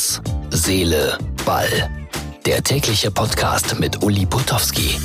[0.00, 1.90] Herz, Seele, Ball.
[2.46, 4.96] Der tägliche Podcast mit Uli Putowski.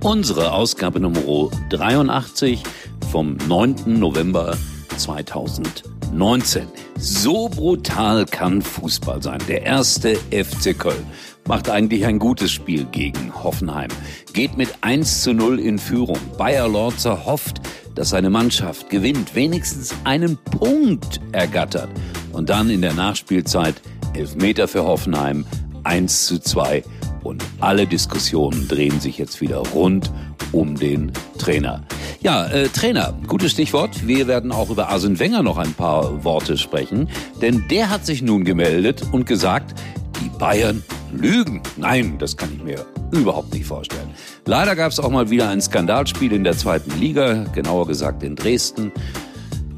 [0.00, 2.62] Unsere Ausgabe Nummer 83
[3.10, 3.98] vom 9.
[3.98, 4.56] November
[4.96, 6.68] 2019.
[7.00, 9.40] So brutal kann Fußball sein.
[9.48, 11.04] Der erste FC Köln
[11.48, 13.90] macht eigentlich ein gutes Spiel gegen Hoffenheim.
[14.34, 16.20] Geht mit 1 zu 0 in Führung.
[16.38, 17.60] Bayer Lorzer hofft,
[17.96, 21.90] dass seine Mannschaft gewinnt, wenigstens einen Punkt ergattert.
[22.34, 23.80] Und dann in der Nachspielzeit
[24.12, 25.46] Elfmeter für Hoffenheim,
[25.84, 26.82] 1 zu 2.
[27.22, 30.12] Und alle Diskussionen drehen sich jetzt wieder rund
[30.52, 31.82] um den Trainer.
[32.20, 34.06] Ja, äh, Trainer, gutes Stichwort.
[34.06, 37.08] Wir werden auch über Arsene Wenger noch ein paar Worte sprechen,
[37.40, 39.78] denn der hat sich nun gemeldet und gesagt,
[40.22, 41.62] die Bayern lügen.
[41.76, 44.10] Nein, das kann ich mir überhaupt nicht vorstellen.
[44.46, 48.36] Leider gab es auch mal wieder ein Skandalspiel in der zweiten Liga, genauer gesagt in
[48.36, 48.92] Dresden.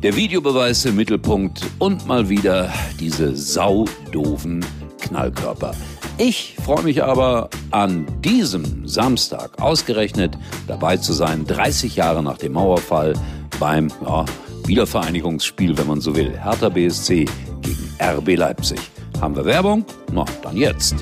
[0.02, 4.64] Der Videobeweis im Mittelpunkt und mal wieder diese saudoven
[5.00, 5.74] Knallkörper.
[6.18, 12.52] Ich freue mich aber an diesem Samstag ausgerechnet dabei zu sein, 30 Jahre nach dem
[12.52, 13.14] Mauerfall
[13.58, 14.26] beim ja,
[14.66, 16.38] Wiedervereinigungsspiel, wenn man so will.
[16.38, 17.24] Hertha BSC
[17.62, 18.80] gegen RB Leipzig.
[19.20, 19.84] Haben wir Werbung?
[20.12, 20.94] Na, dann jetzt.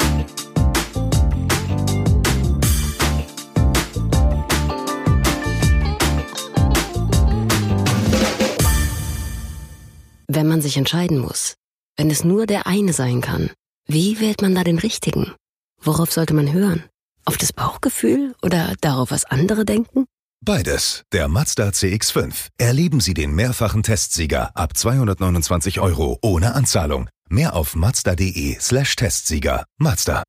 [10.34, 11.54] Wenn man sich entscheiden muss,
[11.96, 13.50] wenn es nur der eine sein kann,
[13.86, 15.32] wie wählt man da den richtigen?
[15.80, 16.82] Worauf sollte man hören?
[17.24, 20.06] Auf das Bauchgefühl oder darauf, was andere denken?
[20.44, 21.04] Beides.
[21.12, 22.48] Der Mazda CX5.
[22.58, 27.08] Erleben Sie den mehrfachen Testsieger ab 229 Euro ohne Anzahlung.
[27.28, 29.64] Mehr auf mazda.de slash Testsieger.
[29.78, 30.24] Mazda.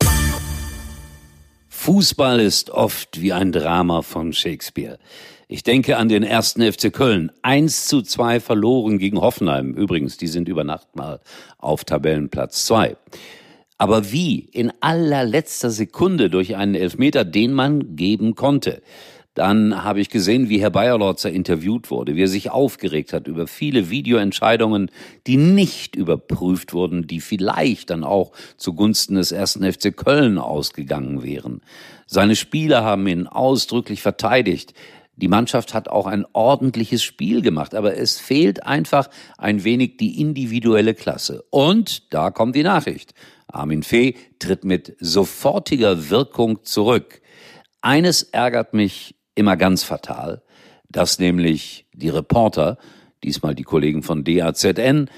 [1.68, 5.00] Fußball ist oft wie ein Drama von Shakespeare.
[5.48, 7.32] Ich denke an den ersten FC Köln.
[7.44, 9.76] 1 zu 2 verloren gegen Hoffenheim.
[9.76, 11.20] Übrigens, die sind über Nacht mal
[11.60, 12.98] auf Tabellenplatz 2.
[13.78, 14.40] Aber wie?
[14.40, 18.82] In allerletzter Sekunde durch einen Elfmeter, den man geben konnte.
[19.36, 23.46] Dann habe ich gesehen, wie Herr Bayerlotzer interviewt wurde, wie er sich aufgeregt hat über
[23.46, 24.90] viele Videoentscheidungen,
[25.28, 31.62] die nicht überprüft wurden, die vielleicht dann auch zugunsten des ersten FC Köln ausgegangen wären.
[32.08, 34.74] Seine Spieler haben ihn ausdrücklich verteidigt.
[35.18, 40.20] Die Mannschaft hat auch ein ordentliches Spiel gemacht, aber es fehlt einfach ein wenig die
[40.20, 41.44] individuelle Klasse.
[41.52, 43.14] Und da kommt die Nachricht.
[43.48, 47.22] Armin Fee tritt mit sofortiger Wirkung zurück.
[47.82, 50.42] Eines ärgert mich immer ganz fatal,
[50.90, 52.78] dass nämlich die Reporter,
[53.24, 55.10] diesmal die Kollegen von DAZN,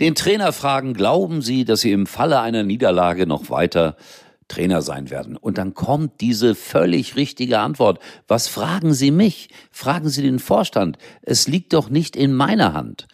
[0.00, 3.96] den Trainer fragen, glauben Sie, dass Sie im Falle einer Niederlage noch weiter
[4.48, 5.36] Trainer sein werden?
[5.36, 7.98] Und dann kommt diese völlig richtige Antwort.
[8.28, 9.48] Was fragen Sie mich?
[9.70, 10.98] Fragen Sie den Vorstand.
[11.22, 13.06] Es liegt doch nicht in meiner Hand.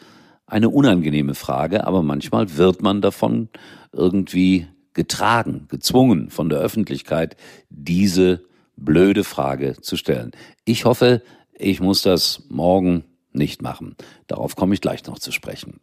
[0.46, 3.48] Eine unangenehme Frage, aber manchmal wird man davon
[3.92, 7.36] irgendwie getragen, gezwungen von der Öffentlichkeit,
[7.68, 8.42] diese
[8.76, 10.32] blöde Frage zu stellen.
[10.64, 11.22] Ich hoffe,
[11.56, 13.94] ich muss das morgen nicht machen.
[14.26, 15.80] Darauf komme ich gleich noch zu sprechen.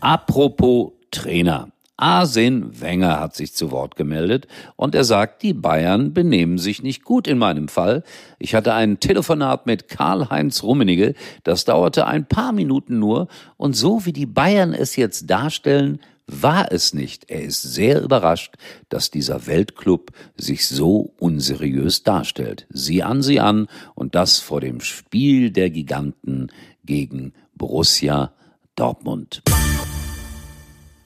[0.00, 1.68] Apropos Trainer.
[1.96, 4.46] Arsene Wenger hat sich zu Wort gemeldet
[4.76, 8.02] und er sagt, die Bayern benehmen sich nicht gut in meinem Fall.
[8.38, 14.04] Ich hatte ein Telefonat mit Karl-Heinz Rummenigge, das dauerte ein paar Minuten nur und so
[14.04, 17.30] wie die Bayern es jetzt darstellen, war es nicht.
[17.30, 18.56] Er ist sehr überrascht,
[18.88, 22.66] dass dieser Weltclub sich so unseriös darstellt.
[22.68, 26.50] Sieh an, sieh an, und das vor dem Spiel der Giganten
[26.84, 28.32] gegen Borussia
[28.74, 29.42] Dortmund.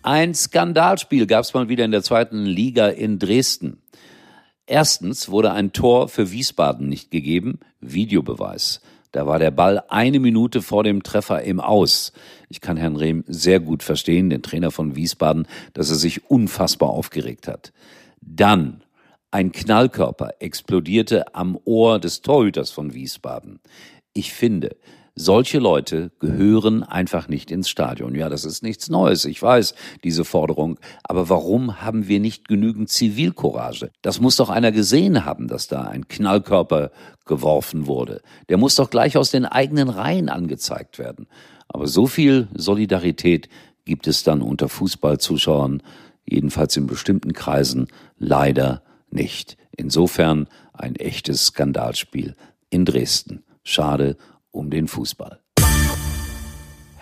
[0.02, 3.82] Ein Skandalspiel gab es mal wieder in der zweiten Liga in Dresden.
[4.66, 8.80] Erstens wurde ein Tor für Wiesbaden nicht gegeben, Videobeweis.
[9.12, 12.12] Da war der Ball eine Minute vor dem Treffer im Aus.
[12.48, 16.88] Ich kann Herrn Rehm sehr gut verstehen, den Trainer von Wiesbaden, dass er sich unfassbar
[16.88, 17.72] aufgeregt hat.
[18.22, 18.82] Dann
[19.30, 23.60] ein Knallkörper explodierte am Ohr des Torhüters von Wiesbaden.
[24.14, 24.76] Ich finde,
[25.14, 28.14] solche Leute gehören einfach nicht ins Stadion.
[28.14, 29.24] Ja, das ist nichts Neues.
[29.24, 29.74] Ich weiß,
[30.04, 30.78] diese Forderung.
[31.02, 33.90] Aber warum haben wir nicht genügend Zivilcourage?
[34.02, 36.90] Das muss doch einer gesehen haben, dass da ein Knallkörper
[37.26, 38.22] geworfen wurde.
[38.48, 41.26] Der muss doch gleich aus den eigenen Reihen angezeigt werden.
[41.68, 43.48] Aber so viel Solidarität
[43.84, 45.82] gibt es dann unter Fußballzuschauern,
[46.24, 47.88] jedenfalls in bestimmten Kreisen,
[48.18, 49.56] leider nicht.
[49.76, 52.34] Insofern ein echtes Skandalspiel
[52.70, 53.44] in Dresden.
[53.62, 54.16] Schade
[54.50, 55.40] um den Fußball.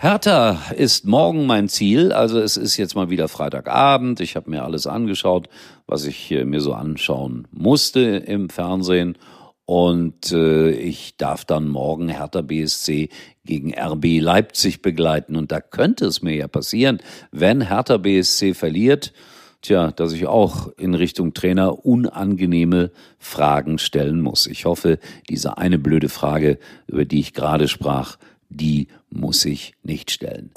[0.01, 2.13] Hertha ist morgen mein Ziel.
[2.13, 4.21] Also es ist jetzt mal wieder Freitagabend.
[4.21, 5.49] Ich habe mir alles angeschaut,
[5.87, 9.17] was ich mir so anschauen musste im Fernsehen.
[9.65, 13.09] Und äh, ich darf dann morgen Hertha BSC
[13.43, 15.35] gegen RB Leipzig begleiten.
[15.35, 16.99] Und da könnte es mir ja passieren,
[17.31, 19.11] wenn Hertha BSC verliert,
[19.61, 24.47] tja, dass ich auch in Richtung Trainer unangenehme Fragen stellen muss.
[24.47, 28.17] Ich hoffe, diese eine blöde Frage, über die ich gerade sprach,
[28.49, 30.51] die muss ich nicht stellen.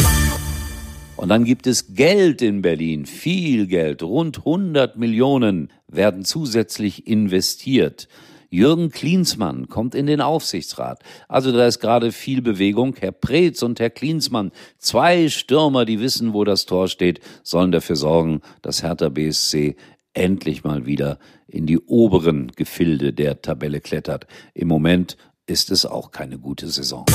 [1.16, 8.08] Und dann gibt es Geld in Berlin, viel Geld, rund 100 Millionen werden zusätzlich investiert.
[8.52, 11.02] Jürgen Klinsmann kommt in den Aufsichtsrat.
[11.26, 12.94] Also da ist gerade viel Bewegung.
[13.00, 17.96] Herr Preetz und Herr Klinsmann, zwei Stürmer, die wissen, wo das Tor steht, sollen dafür
[17.96, 19.75] sorgen, dass Hertha BSC
[20.12, 21.19] endlich mal wieder
[21.49, 24.26] in die oberen Gefilde der Tabelle klettert.
[24.52, 25.16] Im Moment
[25.46, 27.06] ist es auch keine gute Saison.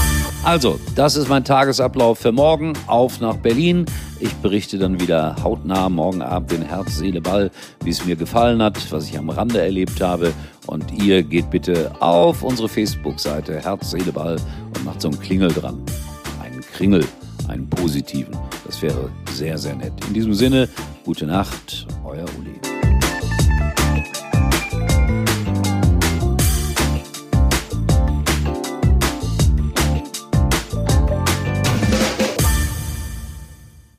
[0.43, 2.73] Also, das ist mein Tagesablauf für morgen.
[2.87, 3.85] Auf nach Berlin.
[4.19, 7.51] Ich berichte dann wieder hautnah morgen Abend in Herz, Seele, Ball,
[7.83, 10.33] wie es mir gefallen hat, was ich am Rande erlebt habe.
[10.67, 14.35] Und ihr geht bitte auf unsere Facebook-Seite Herz, Seele, Ball
[14.75, 15.81] und macht so einen Klingel dran.
[16.43, 17.03] Einen Kringel,
[17.47, 18.35] einen positiven.
[18.65, 19.93] Das wäre sehr, sehr nett.
[20.07, 20.67] In diesem Sinne,
[21.05, 22.56] gute Nacht, euer Uli.